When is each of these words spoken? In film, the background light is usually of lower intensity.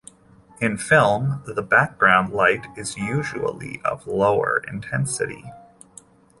In 0.59 0.79
film, 0.79 1.43
the 1.45 1.61
background 1.61 2.33
light 2.33 2.65
is 2.75 2.97
usually 2.97 3.79
of 3.85 4.07
lower 4.07 4.63
intensity. 4.67 5.45